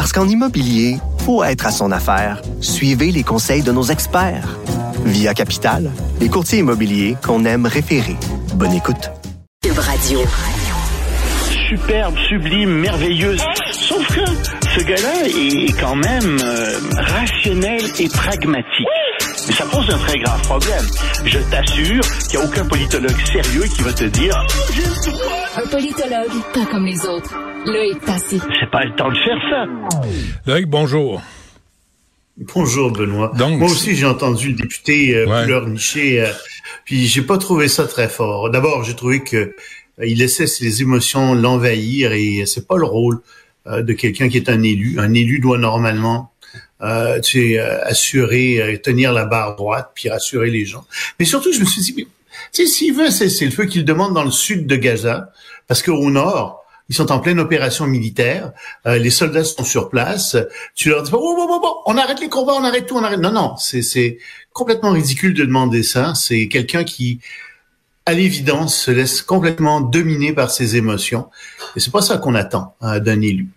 Parce 0.00 0.14
qu'en 0.14 0.26
immobilier, 0.26 0.96
faut 1.26 1.44
être 1.44 1.66
à 1.66 1.70
son 1.70 1.92
affaire. 1.92 2.40
Suivez 2.62 3.12
les 3.12 3.22
conseils 3.22 3.62
de 3.62 3.70
nos 3.70 3.82
experts. 3.82 4.56
Via 5.04 5.34
Capital, 5.34 5.90
les 6.22 6.30
courtiers 6.30 6.60
immobiliers 6.60 7.16
qu'on 7.22 7.44
aime 7.44 7.66
référer. 7.66 8.16
Bonne 8.54 8.72
écoute. 8.72 9.10
Cube 9.62 9.78
Radio. 9.78 10.20
Superbe, 11.68 12.14
sublime, 12.30 12.70
merveilleuse. 12.70 13.42
Sauf 13.72 14.06
que 14.06 14.24
ce 14.74 14.80
gars-là 14.80 15.26
est 15.26 15.78
quand 15.78 15.96
même 15.96 16.38
euh, 16.42 16.78
rationnel 16.94 17.82
et 17.98 18.08
pragmatique. 18.08 18.88
Mais 19.46 19.54
ça 19.54 19.64
pose 19.66 19.88
un 19.90 19.98
très 19.98 20.18
grave 20.18 20.42
problème. 20.42 20.84
Je 21.24 21.38
t'assure 21.50 22.00
qu'il 22.28 22.38
n'y 22.38 22.44
a 22.44 22.48
aucun 22.48 22.64
politologue 22.66 23.16
sérieux 23.26 23.64
qui 23.74 23.82
va 23.82 23.92
te 23.92 24.04
dire 24.04 24.34
Un 25.56 25.66
politologue, 25.68 26.42
pas 26.54 26.66
comme 26.66 26.86
les 26.86 27.00
autres. 27.06 27.34
Loïc 27.66 28.00
Passy. 28.00 28.40
c'est 28.58 28.70
pas 28.70 28.84
le 28.84 28.94
temps 28.96 29.08
de 29.10 29.16
faire 29.16 29.38
ça. 29.50 30.00
Loïc, 30.46 30.66
bonjour. 30.66 31.22
Bonjour 32.54 32.90
Benoît. 32.90 33.32
Donc- 33.36 33.58
Moi 33.58 33.70
aussi 33.70 33.94
j'ai 33.96 34.06
entendu 34.06 34.48
le 34.48 34.54
député 34.54 35.14
euh, 35.14 35.26
Ouais. 35.26 35.44
pleurnicher, 35.44 36.22
euh, 36.22 36.28
puis 36.86 37.06
j'ai 37.06 37.20
pas 37.22 37.36
trouvé 37.36 37.68
ça 37.68 37.86
très 37.86 38.08
fort. 38.08 38.50
D'abord 38.50 38.82
j'ai 38.84 38.96
trouvé 38.96 39.22
que 39.22 39.36
euh, 39.36 39.52
il 40.06 40.18
laissait 40.18 40.46
ses 40.46 40.80
émotions 40.80 41.34
l'envahir 41.34 42.12
et 42.12 42.44
c'est 42.46 42.66
pas 42.66 42.78
le 42.78 42.86
rôle 42.86 43.20
euh, 43.66 43.82
de 43.82 43.92
quelqu'un 43.92 44.30
qui 44.30 44.38
est 44.38 44.48
un 44.48 44.62
élu. 44.62 44.98
Un 44.98 45.12
élu 45.12 45.38
doit 45.40 45.58
normalement 45.58 46.32
euh, 46.82 47.20
tu 47.20 47.52
sais, 47.52 47.58
euh, 47.58 47.84
assurer, 47.84 48.60
euh, 48.60 48.78
tenir 48.78 49.12
la 49.12 49.24
barre 49.24 49.56
droite, 49.56 49.92
puis 49.94 50.08
rassurer 50.08 50.50
les 50.50 50.64
gens. 50.64 50.84
Mais 51.18 51.24
surtout 51.24 51.52
je 51.52 51.60
me 51.60 51.64
suis 51.64 51.82
dit, 51.82 51.94
mais, 51.96 52.06
tu 52.52 52.62
sais, 52.62 52.66
s'il 52.66 52.94
veut 52.94 53.10
cesser 53.10 53.44
le 53.44 53.50
feu 53.50 53.66
qu'il 53.66 53.84
demande 53.84 54.14
dans 54.14 54.24
le 54.24 54.30
sud 54.30 54.66
de 54.66 54.76
Gaza, 54.76 55.30
parce 55.66 55.82
qu'au 55.82 56.10
nord 56.10 56.60
ils 56.90 56.96
sont 56.96 57.12
en 57.12 57.20
pleine 57.20 57.38
opération 57.38 57.86
militaire. 57.86 58.52
Euh, 58.84 58.98
les 58.98 59.10
soldats 59.10 59.44
sont 59.44 59.62
sur 59.62 59.88
place. 59.88 60.36
Tu 60.74 60.90
leur 60.90 61.04
dis 61.04 61.10
oh, 61.14 61.18
oh, 61.22 61.60
oh, 61.62 61.82
on 61.86 61.96
arrête 61.96 62.20
les 62.20 62.28
combats, 62.28 62.54
on 62.54 62.64
arrête 62.64 62.86
tout, 62.86 62.96
on 62.96 63.04
arrête. 63.04 63.20
Non, 63.20 63.30
non, 63.30 63.56
c'est 63.56 64.18
complètement 64.52 64.90
ridicule 64.90 65.32
de 65.32 65.44
demander 65.44 65.84
ça. 65.84 66.14
C'est 66.16 66.48
quelqu'un 66.48 66.82
qui, 66.82 67.20
à 68.06 68.12
l'évidence, 68.12 68.76
se 68.76 68.90
laisse 68.90 69.22
complètement 69.22 69.80
dominer 69.80 70.32
par 70.32 70.50
ses 70.50 70.74
émotions. 70.74 71.30
Et 71.76 71.80
c'est 71.80 71.92
pas 71.92 72.02
ça 72.02 72.18
qu'on 72.18 72.34
attend 72.34 72.74
euh, 72.82 72.98
d'un 72.98 73.20
élu. 73.20 73.48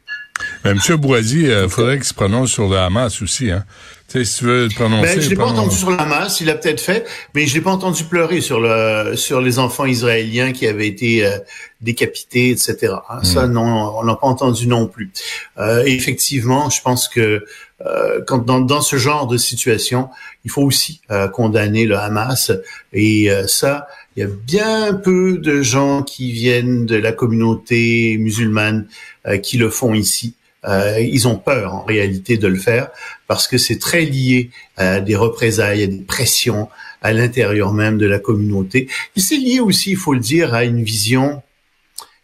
Mais 0.64 0.72
M. 0.72 0.96
Boisy, 0.98 1.44
il 1.44 1.70
faudrait 1.70 1.98
qu'il 1.98 2.06
se 2.06 2.14
prononce 2.14 2.52
sur 2.52 2.70
le 2.70 2.78
Hamas 2.78 3.22
aussi. 3.22 3.52
Hein. 3.52 3.66
Tu 4.10 4.20
sais, 4.20 4.26
si 4.26 4.40
tu 4.40 4.46
veux 4.46 4.68
te 4.68 4.76
prononcer... 4.76 5.16
Ben, 5.16 5.22
je 5.22 5.30
l'ai 5.30 5.36
pas 5.36 5.46
entendu 5.46 5.76
sur 5.76 5.90
la 5.90 6.06
masse, 6.06 6.40
il 6.42 6.50
a 6.50 6.56
peut-être 6.56 6.82
fait, 6.82 7.08
mais 7.34 7.48
je 7.48 7.56
l'ai 7.56 7.62
pas 7.62 7.72
entendu 7.72 8.04
pleurer 8.04 8.42
sur 8.42 8.60
le 8.60 9.16
sur 9.16 9.42
les 9.42 9.60
enfants 9.60 9.86
israéliens 9.86 10.52
qui 10.52 10.68
avaient 10.68 10.88
été 10.88 11.26
euh, 11.26 11.38
décapités, 11.82 12.52
etc. 12.52 12.94
hein. 13.10 13.24
Ça, 13.24 13.48
non, 13.48 13.98
on 13.98 14.04
n'a 14.04 14.16
pas 14.16 14.28
entendu 14.28 14.68
non 14.68 14.88
plus. 14.88 15.12
Euh, 15.58 15.84
effectivement, 15.86 16.70
je 16.70 16.82
pense 16.82 17.08
que 17.08 17.46
euh, 17.86 18.22
quand 18.28 18.46
dans, 18.46 18.60
dans 18.60 18.82
ce 18.82 18.98
genre 18.98 19.28
de 19.28 19.38
situation, 19.38 20.10
il 20.46 20.52
faut 20.52 20.62
aussi 20.62 21.02
euh, 21.10 21.28
condamner 21.28 21.86
le 21.86 21.98
Hamas. 21.98 22.52
Et 22.92 23.32
euh, 23.32 23.48
ça, 23.48 23.88
il 24.16 24.22
y 24.22 24.24
a 24.24 24.30
bien 24.30 24.94
peu 24.94 25.38
de 25.38 25.62
gens 25.62 26.04
qui 26.04 26.32
viennent 26.32 26.86
de 26.86 26.96
la 26.96 27.14
communauté 27.14 28.18
musulmane 28.20 28.86
euh, 29.28 29.38
qui 29.38 29.58
le 29.58 29.70
font 29.70 29.94
ici. 29.94 30.36
Euh, 30.66 31.00
ils 31.00 31.28
ont 31.28 31.38
peur 31.38 31.76
en 31.76 31.84
réalité 31.84 32.38
de 32.38 32.48
le 32.48 32.58
faire 32.58 32.90
parce 33.28 33.48
que 33.48 33.58
c'est 33.58 33.80
très 33.80 34.02
lié 34.02 34.50
à 34.78 35.02
des 35.02 35.16
représailles, 35.16 35.84
à 35.84 35.88
des 35.88 36.02
pressions 36.02 36.70
à 37.02 37.12
l'intérieur 37.12 37.74
même 37.74 37.98
de 37.98 38.06
la 38.06 38.20
communauté. 38.20 38.88
Et 39.16 39.20
c'est 39.20 39.38
lié 39.38 39.60
aussi, 39.60 39.92
il 39.92 39.98
faut 39.98 40.14
le 40.14 40.22
dire, 40.22 40.54
à 40.54 40.64
une 40.64 40.84
vision 40.84 41.42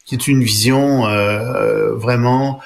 qui 0.05 0.15
est 0.15 0.27
une 0.27 0.43
vision 0.43 1.05
euh, 1.07 1.93
vraiment 1.95 2.59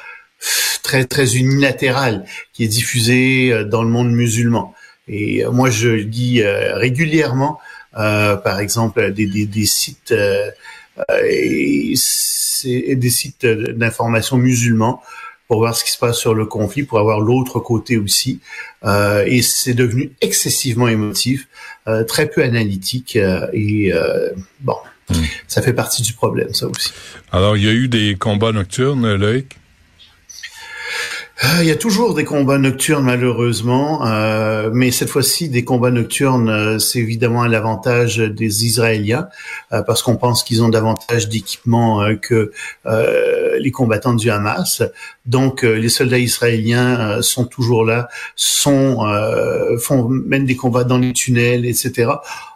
très 0.83 1.06
très 1.06 1.35
unilatérale 1.35 2.25
qui 2.53 2.63
est 2.63 2.67
diffusée 2.67 3.51
euh, 3.51 3.63
dans 3.63 3.83
le 3.83 3.89
monde 3.89 4.12
musulman. 4.12 4.73
Et 5.07 5.44
euh, 5.44 5.51
moi, 5.51 5.69
je 5.69 5.89
lis 5.89 6.41
euh, 6.41 6.75
régulièrement, 6.75 7.59
euh, 7.97 8.35
par 8.38 8.59
exemple, 8.59 9.12
des, 9.12 9.66
sites 9.66 10.12
euh, 10.12 10.50
et 11.28 11.95
des 12.95 13.09
sites 13.09 13.45
d'information 13.45 14.38
musulmans 14.38 15.01
pour 15.47 15.59
voir 15.59 15.75
ce 15.75 15.83
qui 15.83 15.91
se 15.91 15.97
passe 15.97 16.17
sur 16.17 16.33
le 16.33 16.45
conflit, 16.45 16.83
pour 16.83 16.99
avoir 16.99 17.19
l'autre 17.19 17.59
côté 17.59 17.97
aussi. 17.97 18.39
Euh, 18.85 19.23
et 19.27 19.41
c'est 19.41 19.73
devenu 19.73 20.11
excessivement 20.21 20.87
émotif, 20.87 21.47
euh, 21.87 22.03
très 22.03 22.27
peu 22.27 22.43
analytique 22.43 23.15
euh, 23.15 23.47
et 23.53 23.93
euh, 23.93 24.29
bon, 24.61 24.77
ça 25.47 25.61
fait 25.61 25.73
partie 25.73 26.01
du 26.01 26.13
problème, 26.13 26.53
ça 26.53 26.67
aussi. 26.67 26.91
Alors, 27.31 27.57
il 27.57 27.63
y 27.63 27.67
a 27.67 27.73
eu 27.73 27.87
des 27.87 28.15
combats 28.15 28.51
nocturnes, 28.51 29.15
Loïc? 29.15 29.57
Ah, 31.41 31.63
Il 31.63 31.67
y 31.67 31.71
a 31.71 31.75
toujours 31.75 32.13
des 32.13 32.25
combats 32.25 32.59
nocturnes 32.59 33.05
malheureusement, 33.05 34.05
euh, 34.05 34.69
mais 34.71 34.91
cette 34.91 35.09
fois-ci 35.09 35.49
des 35.49 35.63
combats 35.66 35.89
nocturnes, 35.89 36.47
euh, 36.47 36.77
c'est 36.77 36.99
évidemment 36.99 37.41
à 37.41 37.47
l'avantage 37.47 38.17
des 38.17 38.66
Israéliens 38.67 39.29
euh, 39.71 39.81
parce 39.81 40.03
qu'on 40.03 40.16
pense 40.16 40.44
qu'ils 40.44 40.61
ont 40.61 40.69
davantage 40.69 41.29
d'équipement 41.29 42.03
euh, 42.03 42.16
que 42.16 42.51
euh, 42.85 43.57
les 43.59 43.71
combattants 43.71 44.13
du 44.13 44.29
Hamas. 44.29 44.83
Donc 45.25 45.63
les 45.63 45.89
soldats 45.89 46.19
israéliens 46.19 47.21
sont 47.21 47.45
toujours 47.45 47.85
là, 47.85 48.09
sont 48.35 49.00
font 49.79 50.09
mènent 50.09 50.45
des 50.45 50.57
combats 50.57 50.83
dans 50.83 50.97
les 50.97 51.13
tunnels, 51.13 51.65
etc. 51.65 52.11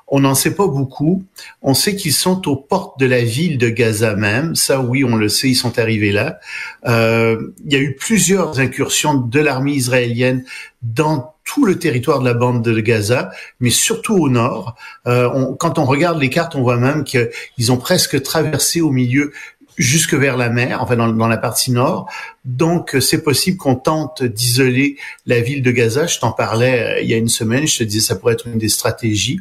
On 0.09 0.21
n'en 0.21 0.35
sait 0.35 0.55
pas 0.55 0.67
beaucoup. 0.67 1.23
On 1.61 1.73
sait 1.73 1.95
qu'ils 1.95 2.13
sont 2.13 2.47
aux 2.47 2.55
portes 2.55 2.97
de 2.99 3.05
la 3.05 3.21
ville 3.21 3.57
de 3.57 3.67
Gaza 3.69 4.15
même. 4.15 4.55
Ça, 4.55 4.79
oui, 4.79 5.03
on 5.03 5.15
le 5.17 5.27
sait, 5.27 5.49
ils 5.49 5.55
sont 5.55 5.77
arrivés 5.79 6.13
là. 6.13 6.39
Euh, 6.85 7.53
il 7.65 7.73
y 7.73 7.75
a 7.75 7.79
eu 7.79 7.93
plusieurs 7.95 8.59
incursions 8.59 9.15
de 9.15 9.39
l'armée 9.39 9.73
israélienne 9.73 10.45
dans 10.81 11.33
tout 11.43 11.65
le 11.65 11.79
territoire 11.79 12.19
de 12.19 12.25
la 12.25 12.33
bande 12.33 12.63
de 12.63 12.79
Gaza, 12.79 13.31
mais 13.59 13.69
surtout 13.69 14.15
au 14.15 14.29
nord. 14.29 14.75
Euh, 15.07 15.29
on- 15.33 15.55
quand 15.55 15.79
on 15.79 15.85
regarde 15.85 16.19
les 16.19 16.29
cartes, 16.29 16.55
on 16.55 16.61
voit 16.61 16.77
même 16.77 17.03
qu'ils 17.03 17.71
ont 17.71 17.77
presque 17.77 18.21
traversé 18.21 18.81
au 18.81 18.91
milieu 18.91 19.31
jusque 19.77 20.15
vers 20.15 20.37
la 20.37 20.49
mer, 20.49 20.81
enfin 20.81 20.95
dans, 20.95 21.27
la 21.27 21.37
partie 21.37 21.71
nord. 21.71 22.09
Donc 22.45 22.95
euh, 22.95 22.99
c'est 22.99 23.23
possible 23.23 23.57
qu'on 23.57 23.75
tente 23.75 24.23
d'isoler 24.23 24.97
la 25.25 25.39
ville 25.39 25.61
de 25.61 25.71
Gaza. 25.71 26.07
Je 26.07 26.19
t'en 26.19 26.31
parlais 26.31 26.79
euh, 26.79 27.01
il 27.01 27.09
y 27.09 27.13
a 27.13 27.17
une 27.17 27.27
semaine, 27.27 27.67
je 27.67 27.77
te 27.79 27.83
disais 27.83 28.07
ça 28.07 28.15
pourrait 28.15 28.33
être 28.33 28.47
une 28.47 28.57
des 28.57 28.69
stratégies. 28.69 29.39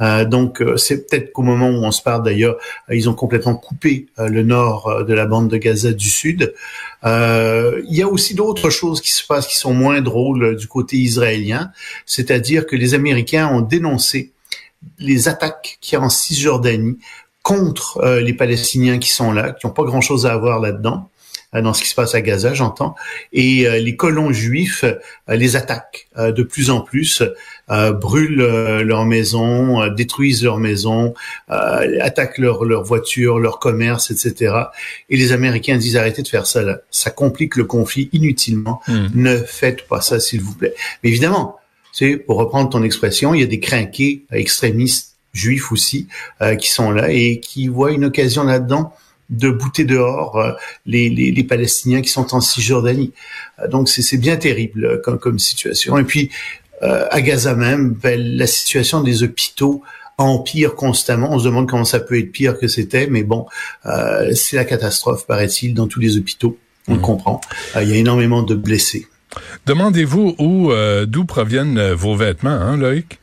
Euh, 0.00 0.24
donc 0.24 0.60
euh, 0.60 0.76
c'est 0.76 1.06
peut-être 1.06 1.32
qu'au 1.32 1.42
moment 1.42 1.70
où 1.70 1.84
on 1.84 1.90
se 1.90 2.02
parle 2.02 2.22
d'ailleurs, 2.22 2.56
ils 2.90 3.08
ont 3.08 3.14
complètement 3.14 3.54
coupé 3.54 4.06
le 4.18 4.42
nord 4.42 5.04
de 5.04 5.14
la 5.14 5.26
bande 5.26 5.48
de 5.48 5.56
Gaza 5.56 5.92
du 5.92 6.08
sud. 6.08 6.54
Il 7.04 7.94
y 7.96 8.02
a 8.02 8.08
aussi 8.08 8.34
d'autres 8.34 8.70
choses 8.70 9.00
qui 9.00 9.10
se 9.10 9.26
passent 9.26 9.46
qui 9.46 9.56
sont 9.56 9.72
moins 9.72 10.00
drôles 10.00 10.56
du 10.56 10.66
côté 10.66 10.96
israélien, 10.96 11.72
c'est-à-dire 12.04 12.66
que 12.66 12.76
les 12.76 12.94
Américains 12.94 13.48
ont 13.48 13.60
dénoncé 13.60 14.32
les 14.98 15.28
attaques 15.28 15.78
qu'il 15.80 15.98
y 15.98 16.00
a 16.00 16.04
en 16.04 16.08
Cisjordanie 16.08 16.98
contre 17.48 17.96
euh, 18.02 18.20
les 18.20 18.34
Palestiniens 18.34 18.98
qui 18.98 19.08
sont 19.08 19.32
là, 19.32 19.52
qui 19.52 19.66
n'ont 19.66 19.72
pas 19.72 19.84
grand-chose 19.84 20.26
à 20.26 20.34
avoir 20.34 20.60
là-dedans, 20.60 21.08
euh, 21.54 21.62
dans 21.62 21.72
ce 21.72 21.82
qui 21.82 21.88
se 21.88 21.94
passe 21.94 22.14
à 22.14 22.20
Gaza, 22.20 22.52
j'entends, 22.52 22.94
et 23.32 23.66
euh, 23.66 23.78
les 23.78 23.96
colons 23.96 24.34
juifs 24.34 24.84
euh, 24.84 25.34
les 25.34 25.56
attaquent 25.56 26.08
euh, 26.18 26.30
de 26.30 26.42
plus 26.42 26.68
en 26.68 26.82
plus, 26.82 27.22
euh, 27.70 27.92
brûlent 27.92 28.42
euh, 28.42 28.82
leurs 28.82 29.06
maisons, 29.06 29.80
euh, 29.80 29.88
détruisent 29.88 30.44
leurs 30.44 30.58
maisons, 30.58 31.14
euh, 31.50 31.98
attaquent 32.02 32.36
leurs 32.36 32.84
voitures, 32.84 33.38
leurs 33.38 33.60
commerces, 33.60 34.10
etc. 34.10 34.54
Et 35.08 35.16
les 35.16 35.32
Américains 35.32 35.78
disent 35.78 35.96
arrêtez 35.96 36.20
de 36.20 36.28
faire 36.28 36.44
ça 36.44 36.62
là, 36.62 36.80
ça 36.90 37.10
complique 37.10 37.56
le 37.56 37.64
conflit 37.64 38.10
inutilement. 38.12 38.82
Ne 39.14 39.38
faites 39.38 39.88
pas 39.88 40.02
ça, 40.02 40.20
s'il 40.20 40.42
vous 40.42 40.52
plaît. 40.52 40.74
Mais 41.02 41.08
évidemment, 41.08 41.56
tu 41.94 42.10
sais, 42.10 42.16
pour 42.18 42.36
reprendre 42.36 42.68
ton 42.68 42.82
expression, 42.82 43.32
il 43.32 43.40
y 43.40 43.42
a 43.42 43.46
des 43.46 43.58
crinqués 43.58 44.26
extrémistes 44.30 45.17
juifs 45.38 45.72
aussi 45.72 46.08
euh, 46.42 46.56
qui 46.56 46.70
sont 46.70 46.90
là 46.90 47.10
et 47.10 47.40
qui 47.40 47.68
voient 47.68 47.92
une 47.92 48.04
occasion 48.04 48.44
là-dedans 48.44 48.92
de 49.30 49.50
bouter 49.50 49.84
dehors 49.84 50.36
euh, 50.36 50.52
les, 50.86 51.10
les, 51.10 51.30
les 51.30 51.44
Palestiniens 51.44 52.00
qui 52.00 52.08
sont 52.08 52.34
en 52.34 52.40
Cisjordanie. 52.40 53.12
Euh, 53.60 53.68
donc 53.68 53.88
c'est 53.88 54.16
bien 54.16 54.36
terrible 54.36 55.00
comme, 55.02 55.18
comme 55.18 55.38
situation. 55.38 55.98
Et 55.98 56.04
puis 56.04 56.30
euh, 56.82 57.06
à 57.10 57.20
Gaza 57.20 57.54
même, 57.54 57.92
ben, 57.92 58.20
la 58.20 58.46
situation 58.46 59.02
des 59.02 59.22
hôpitaux 59.22 59.82
empire 60.16 60.74
constamment. 60.74 61.32
On 61.32 61.38
se 61.38 61.44
demande 61.44 61.68
comment 61.68 61.84
ça 61.84 62.00
peut 62.00 62.18
être 62.18 62.32
pire 62.32 62.58
que 62.58 62.66
c'était, 62.66 63.06
mais 63.06 63.22
bon, 63.22 63.46
euh, 63.86 64.34
c'est 64.34 64.56
la 64.56 64.64
catastrophe, 64.64 65.26
paraît-il, 65.26 65.74
dans 65.74 65.86
tous 65.86 66.00
les 66.00 66.16
hôpitaux. 66.16 66.58
On 66.88 66.94
le 66.94 67.00
comprend. 67.00 67.40
Euh, 67.76 67.84
il 67.84 67.90
y 67.90 67.92
a 67.92 67.96
énormément 67.96 68.42
de 68.42 68.56
blessés. 68.56 69.06
Demandez-vous 69.66 70.34
où, 70.38 70.72
d'où 71.06 71.24
proviennent 71.24 71.92
vos 71.92 72.16
vêtements, 72.16 72.50
hein, 72.50 72.76
Loïc? 72.76 73.20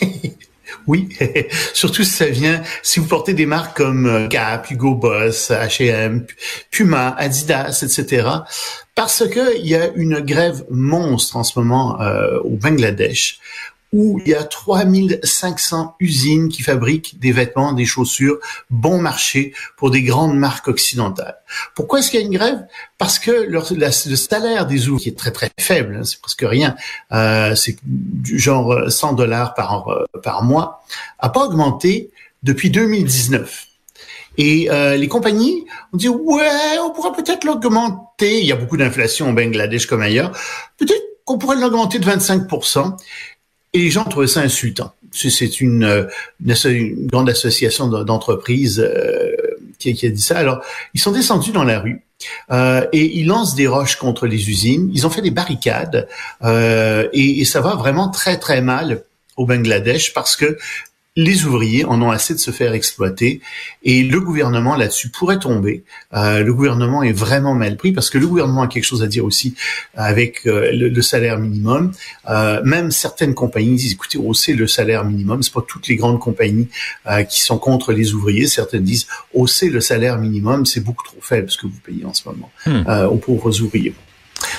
Oui, 0.90 1.08
surtout 1.72 2.02
si 2.02 2.10
ça 2.10 2.26
vient, 2.26 2.62
si 2.82 2.98
vous 2.98 3.06
portez 3.06 3.32
des 3.32 3.46
marques 3.46 3.76
comme 3.76 4.06
euh, 4.06 4.26
Gap, 4.26 4.68
Hugo 4.72 4.96
Boss, 4.96 5.52
H&M, 5.52 6.26
Puma, 6.72 7.14
Adidas, 7.16 7.84
etc. 7.84 8.28
Parce 8.96 9.24
que 9.28 9.56
il 9.56 9.68
y 9.68 9.76
a 9.76 9.86
une 9.94 10.18
grève 10.18 10.64
monstre 10.68 11.36
en 11.36 11.44
ce 11.44 11.56
moment 11.60 12.00
euh, 12.00 12.40
au 12.40 12.56
Bangladesh 12.56 13.38
où 13.92 14.20
il 14.24 14.28
y 14.30 14.34
a 14.34 14.44
3500 14.44 15.96
usines 15.98 16.48
qui 16.48 16.62
fabriquent 16.62 17.18
des 17.18 17.32
vêtements, 17.32 17.72
des 17.72 17.84
chaussures 17.84 18.38
bon 18.70 19.00
marché 19.00 19.52
pour 19.76 19.90
des 19.90 20.02
grandes 20.02 20.36
marques 20.36 20.68
occidentales. 20.68 21.36
Pourquoi 21.74 21.98
est-ce 21.98 22.10
qu'il 22.10 22.20
y 22.20 22.22
a 22.22 22.26
une 22.26 22.32
grève? 22.32 22.66
Parce 22.98 23.18
que 23.18 23.30
le, 23.30 23.90
salaire 24.16 24.66
des 24.66 24.88
ouvriers 24.88 25.12
est 25.12 25.18
très 25.18 25.32
très 25.32 25.50
faible, 25.58 25.96
hein, 26.00 26.04
c'est 26.04 26.20
presque 26.20 26.44
rien, 26.46 26.76
euh, 27.12 27.54
c'est 27.54 27.76
du 27.82 28.38
genre 28.38 28.90
100 28.90 29.14
dollars 29.14 29.54
par, 29.54 29.88
euh, 29.88 30.04
par 30.22 30.44
mois, 30.44 30.84
a 31.18 31.28
pas 31.28 31.44
augmenté 31.44 32.10
depuis 32.42 32.70
2019. 32.70 33.66
Et 34.38 34.70
euh, 34.70 34.96
les 34.96 35.08
compagnies 35.08 35.66
ont 35.92 35.96
dit 35.96 36.08
ouais, 36.08 36.78
on 36.82 36.90
pourrait 36.90 37.12
peut-être 37.12 37.44
l'augmenter. 37.44 38.40
Il 38.40 38.46
y 38.46 38.52
a 38.52 38.56
beaucoup 38.56 38.76
d'inflation 38.76 39.30
au 39.30 39.32
Bangladesh 39.32 39.86
comme 39.86 40.02
ailleurs. 40.02 40.32
Peut-être 40.78 41.02
qu'on 41.24 41.38
pourrait 41.38 41.56
l'augmenter 41.56 41.98
de 41.98 42.06
25 42.06 42.48
et 43.72 43.78
les 43.78 43.90
gens 43.90 44.04
trouvaient 44.04 44.26
ça 44.26 44.40
insultant. 44.40 44.92
C'est 45.12 45.60
une, 45.60 45.84
euh, 45.84 46.04
une, 46.64 47.06
grande 47.06 47.28
association 47.28 47.88
d'entreprises 47.88 48.80
euh, 48.80 49.32
qui, 49.78 50.06
a 50.06 50.08
dit 50.08 50.22
ça. 50.22 50.38
Alors, 50.38 50.62
ils 50.94 51.00
sont 51.00 51.12
descendus 51.12 51.52
dans 51.52 51.64
la 51.64 51.80
rue 51.80 52.02
euh, 52.52 52.86
et 52.92 53.18
ils 53.18 53.26
lancent 53.26 53.54
des 53.54 53.66
roches 53.66 53.96
contre 53.96 54.26
les 54.26 54.48
usines. 54.50 54.90
Ils 54.94 55.06
ont 55.06 55.10
fait 55.10 55.22
des 55.22 55.30
barricades 55.30 56.08
euh, 56.44 57.08
et, 57.12 57.44
ça 57.44 57.60
va 57.60 57.74
vraiment 57.74 58.08
très 58.08 58.38
très 58.38 58.60
mal 58.60 59.02
au 59.36 59.46
Bangladesh 59.46 60.12
parce 60.12 60.36
que 60.36 60.58
les 61.16 61.44
ouvriers 61.44 61.84
en 61.84 62.00
ont 62.02 62.10
assez 62.10 62.34
de 62.34 62.38
se 62.38 62.50
faire 62.50 62.72
exploiter 62.72 63.40
et 63.82 64.02
le 64.04 64.20
gouvernement 64.20 64.76
là-dessus 64.76 65.08
pourrait 65.10 65.38
tomber. 65.38 65.84
Euh, 66.14 66.42
le 66.44 66.54
gouvernement 66.54 67.02
est 67.02 67.12
vraiment 67.12 67.54
mal 67.54 67.76
pris 67.76 67.92
parce 67.92 68.10
que 68.10 68.18
le 68.18 68.26
gouvernement 68.26 68.62
a 68.62 68.68
quelque 68.68 68.84
chose 68.84 69.02
à 69.02 69.08
dire 69.08 69.24
aussi 69.24 69.54
avec 69.94 70.46
euh, 70.46 70.70
le, 70.72 71.02
salaire 71.02 71.38
minimum. 71.38 71.92
Euh, 72.28 72.62
même 72.64 72.90
certaines 72.90 73.34
compagnies 73.34 73.74
disent 73.74 73.92
écoutez, 73.92 74.18
hausser 74.18 74.52
le 74.52 74.66
salaire 74.66 75.04
minimum. 75.04 75.42
C'est 75.42 75.52
pas 75.52 75.64
toutes 75.66 75.88
les 75.88 75.96
grandes 75.96 76.20
compagnies 76.20 76.68
euh, 77.06 77.24
qui 77.24 77.40
sont 77.40 77.58
contre 77.58 77.92
les 77.92 78.14
ouvriers. 78.14 78.46
Certaines 78.46 78.84
disent 78.84 79.06
hausser 79.34 79.68
le 79.68 79.80
salaire 79.80 80.18
minimum, 80.18 80.66
c'est 80.66 80.80
beaucoup 80.80 81.04
trop 81.04 81.20
faible 81.20 81.50
ce 81.50 81.58
que 81.58 81.66
vous 81.66 81.80
payez 81.84 82.04
en 82.04 82.14
ce 82.14 82.28
moment 82.28 82.50
hmm. 82.66 82.84
euh, 82.88 83.08
aux 83.08 83.16
pauvres 83.16 83.60
ouvriers. 83.60 83.94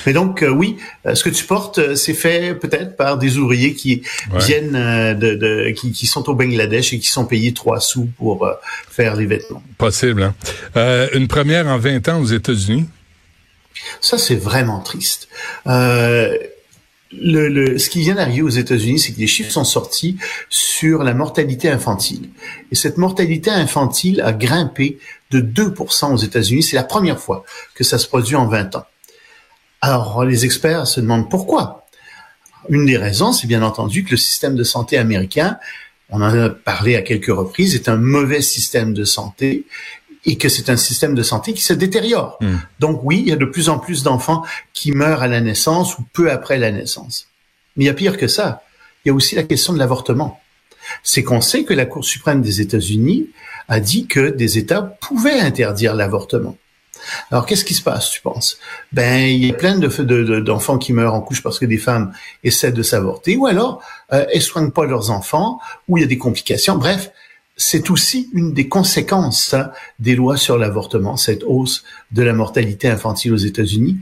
Mais 0.06 0.12
donc 0.12 0.42
euh, 0.42 0.48
oui, 0.48 0.76
euh, 1.06 1.14
ce 1.14 1.24
que 1.24 1.30
tu 1.30 1.44
portes, 1.44 1.78
euh, 1.78 1.94
c'est 1.94 2.14
fait 2.14 2.54
peut-être 2.54 2.96
par 2.96 3.18
des 3.18 3.38
ouvriers 3.38 3.74
qui 3.74 4.02
viennent 4.34 4.72
de, 5.18 5.34
de 5.34 5.70
qui, 5.70 5.92
qui, 5.92 6.06
sont 6.06 6.28
au 6.28 6.34
Bangladesh 6.34 6.92
et 6.92 6.98
qui 6.98 7.08
sont 7.08 7.24
payés 7.24 7.52
trois 7.52 7.80
sous 7.80 8.06
pour 8.18 8.48
faire 8.90 9.16
les 9.16 9.26
vêtements. 9.26 9.62
Possible. 9.78 10.22
Hein? 10.22 10.34
Euh, 10.76 11.08
une 11.14 11.28
première 11.28 11.66
en 11.66 11.78
20 11.78 12.08
ans 12.08 12.20
aux 12.20 12.26
États-Unis? 12.26 12.86
Ça 14.00 14.18
c'est 14.18 14.36
vraiment 14.36 14.80
triste. 14.80 15.28
Euh, 15.66 16.36
le, 17.12 17.48
le, 17.48 17.78
ce 17.78 17.90
qui 17.90 18.00
vient 18.00 18.14
d'arriver 18.14 18.42
aux 18.42 18.48
États-Unis, 18.48 18.98
c'est 18.98 19.12
que 19.12 19.20
les 19.20 19.26
chiffres 19.26 19.50
sont 19.50 19.64
sortis 19.64 20.16
sur 20.48 21.02
la 21.02 21.12
mortalité 21.12 21.68
infantile. 21.68 22.30
Et 22.70 22.74
cette 22.74 22.96
mortalité 22.96 23.50
infantile 23.50 24.22
a 24.22 24.32
grimpé 24.32 24.98
de 25.30 25.40
2% 25.40 26.14
aux 26.14 26.16
États-Unis. 26.16 26.62
C'est 26.62 26.76
la 26.76 26.84
première 26.84 27.18
fois 27.18 27.44
que 27.74 27.84
ça 27.84 27.98
se 27.98 28.08
produit 28.08 28.36
en 28.36 28.46
20 28.46 28.76
ans. 28.76 28.86
Alors, 29.82 30.24
les 30.24 30.44
experts 30.44 30.86
se 30.86 31.00
demandent 31.00 31.28
pourquoi. 31.28 31.84
Une 32.68 32.86
des 32.86 32.96
raisons, 32.96 33.32
c'est 33.32 33.48
bien 33.48 33.62
entendu 33.62 34.04
que 34.04 34.12
le 34.12 34.16
système 34.16 34.54
de 34.54 34.62
santé 34.62 34.96
américain, 34.96 35.58
on 36.08 36.22
en 36.22 36.38
a 36.38 36.50
parlé 36.50 36.94
à 36.94 37.02
quelques 37.02 37.34
reprises, 37.34 37.74
est 37.74 37.88
un 37.88 37.96
mauvais 37.96 38.42
système 38.42 38.94
de 38.94 39.04
santé 39.04 39.66
et 40.24 40.38
que 40.38 40.48
c'est 40.48 40.70
un 40.70 40.76
système 40.76 41.16
de 41.16 41.22
santé 41.24 41.52
qui 41.52 41.62
se 41.62 41.72
détériore. 41.72 42.38
Hmm. 42.40 42.58
Donc 42.78 43.00
oui, 43.02 43.18
il 43.18 43.28
y 43.28 43.32
a 43.32 43.36
de 43.36 43.44
plus 43.44 43.68
en 43.68 43.80
plus 43.80 44.04
d'enfants 44.04 44.44
qui 44.72 44.92
meurent 44.92 45.22
à 45.22 45.26
la 45.26 45.40
naissance 45.40 45.98
ou 45.98 46.04
peu 46.12 46.30
après 46.30 46.58
la 46.58 46.70
naissance. 46.70 47.26
Mais 47.76 47.84
il 47.84 47.86
y 47.88 47.90
a 47.90 47.94
pire 47.94 48.16
que 48.16 48.28
ça. 48.28 48.62
Il 49.04 49.08
y 49.08 49.10
a 49.10 49.14
aussi 49.14 49.34
la 49.34 49.42
question 49.42 49.72
de 49.72 49.80
l'avortement. 49.80 50.40
C'est 51.02 51.24
qu'on 51.24 51.40
sait 51.40 51.64
que 51.64 51.74
la 51.74 51.86
Cour 51.86 52.04
suprême 52.04 52.40
des 52.40 52.60
États-Unis 52.60 53.30
a 53.66 53.80
dit 53.80 54.06
que 54.06 54.30
des 54.30 54.58
États 54.58 54.82
pouvaient 54.82 55.40
interdire 55.40 55.94
l'avortement. 55.94 56.56
Alors, 57.30 57.46
qu'est-ce 57.46 57.64
qui 57.64 57.74
se 57.74 57.82
passe, 57.82 58.10
tu 58.10 58.20
penses? 58.20 58.58
Ben, 58.92 59.26
il 59.26 59.46
y 59.46 59.50
a 59.50 59.54
plein 59.54 59.78
de, 59.78 60.40
d'enfants 60.40 60.78
qui 60.78 60.92
meurent 60.92 61.14
en 61.14 61.20
couche 61.20 61.42
parce 61.42 61.58
que 61.58 61.66
des 61.66 61.78
femmes 61.78 62.12
essaient 62.44 62.72
de 62.72 62.82
s'avorter, 62.82 63.36
ou 63.36 63.46
alors 63.46 63.82
euh, 64.12 64.24
elles 64.32 64.42
soignent 64.42 64.70
pas 64.70 64.84
leurs 64.84 65.10
enfants, 65.10 65.60
ou 65.88 65.98
il 65.98 66.02
y 66.02 66.04
a 66.04 66.06
des 66.06 66.18
complications. 66.18 66.76
Bref, 66.76 67.10
c'est 67.56 67.90
aussi 67.90 68.30
une 68.32 68.52
des 68.52 68.68
conséquences 68.68 69.54
hein, 69.54 69.70
des 69.98 70.14
lois 70.14 70.36
sur 70.36 70.58
l'avortement, 70.58 71.16
cette 71.16 71.42
hausse 71.44 71.84
de 72.10 72.22
la 72.22 72.32
mortalité 72.32 72.88
infantile 72.88 73.32
aux 73.32 73.36
États-Unis. 73.36 73.98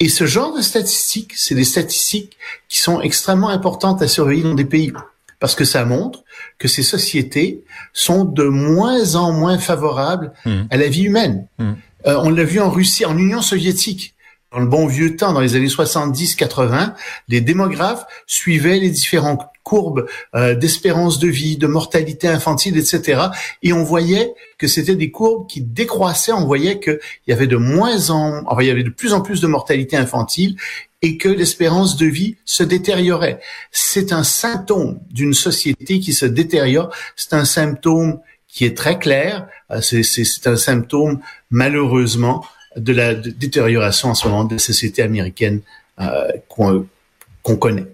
Et 0.00 0.08
ce 0.08 0.26
genre 0.26 0.56
de 0.56 0.62
statistiques, 0.62 1.32
c'est 1.36 1.54
des 1.54 1.64
statistiques 1.64 2.36
qui 2.68 2.80
sont 2.80 3.00
extrêmement 3.00 3.48
importantes 3.48 4.02
à 4.02 4.08
surveiller 4.08 4.42
dans 4.42 4.54
des 4.54 4.64
pays 4.64 4.92
parce 5.40 5.54
que 5.54 5.64
ça 5.64 5.84
montre 5.84 6.24
que 6.58 6.68
ces 6.68 6.82
sociétés 6.82 7.64
sont 7.92 8.24
de 8.24 8.44
moins 8.44 9.14
en 9.14 9.32
moins 9.32 9.58
favorables 9.58 10.32
mmh. 10.44 10.62
à 10.70 10.76
la 10.76 10.88
vie 10.88 11.04
humaine. 11.04 11.46
Mmh. 11.58 11.72
Euh, 12.06 12.20
on 12.22 12.30
l'a 12.30 12.44
vu 12.44 12.60
en 12.60 12.70
Russie, 12.70 13.04
en 13.04 13.16
Union 13.16 13.42
soviétique. 13.42 14.14
Dans 14.52 14.60
le 14.60 14.66
bon 14.66 14.86
vieux 14.86 15.16
temps, 15.16 15.32
dans 15.32 15.40
les 15.40 15.56
années 15.56 15.66
70-80, 15.66 16.94
les 17.26 17.40
démographes 17.40 18.06
suivaient 18.26 18.78
les 18.78 18.90
différentes 18.90 19.42
courbes 19.64 20.06
euh, 20.36 20.54
d'espérance 20.54 21.18
de 21.18 21.26
vie, 21.26 21.56
de 21.56 21.66
mortalité 21.66 22.28
infantile, 22.28 22.78
etc. 22.78 23.20
Et 23.64 23.72
on 23.72 23.82
voyait 23.82 24.32
que 24.58 24.68
c'était 24.68 24.94
des 24.94 25.10
courbes 25.10 25.48
qui 25.48 25.60
décroissaient. 25.60 26.32
On 26.32 26.46
voyait 26.46 26.78
qu'il 26.78 27.00
y 27.26 27.32
avait 27.32 27.48
de 27.48 27.56
moins 27.56 28.10
en, 28.10 28.42
enfin, 28.46 28.62
il 28.62 28.68
y 28.68 28.70
avait 28.70 28.84
de 28.84 28.90
plus 28.90 29.12
en 29.12 29.22
plus 29.22 29.40
de 29.40 29.48
mortalité 29.48 29.96
infantile 29.96 30.56
et 31.04 31.18
que 31.18 31.28
l'espérance 31.28 31.98
de 31.98 32.06
vie 32.06 32.36
se 32.46 32.62
détériorait. 32.62 33.38
C'est 33.70 34.10
un 34.10 34.24
symptôme 34.24 35.00
d'une 35.10 35.34
société 35.34 36.00
qui 36.00 36.14
se 36.14 36.24
détériore. 36.24 36.90
C'est 37.14 37.34
un 37.34 37.44
symptôme 37.44 38.20
qui 38.48 38.64
est 38.64 38.74
très 38.74 38.98
clair. 38.98 39.46
Euh, 39.70 39.82
c'est 39.82 40.46
un 40.46 40.56
symptôme, 40.56 41.20
malheureusement, 41.50 42.46
de 42.76 42.94
la 42.94 43.12
détérioration 43.14 44.08
en 44.08 44.14
ce 44.14 44.26
moment 44.26 44.44
de 44.44 44.54
la 44.54 44.58
société 44.58 45.02
américaine 45.02 45.60
euh, 46.00 46.32
qu'on 46.48 47.56
connaît. 47.56 47.86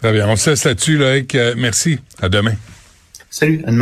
Très 0.00 0.12
bien. 0.12 0.28
On 0.28 0.36
se 0.36 0.50
laisse 0.50 0.64
là-dessus, 0.64 0.96
Loïc. 0.96 1.34
Euh, 1.34 1.54
merci. 1.58 1.98
À 2.22 2.28
demain. 2.28 2.54
Salut. 3.30 3.62
À 3.64 3.72
demain. 3.72 3.76